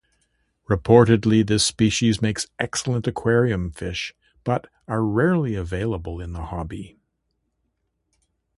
[0.67, 6.97] Reportedly this species makes excellent aquarium fish but are rarely available in the hobby.